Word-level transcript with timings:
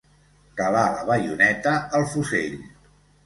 Calar 0.61 0.85
la 0.95 1.03
baioneta 1.09 1.75
al 1.99 2.07
fusell. 2.15 2.57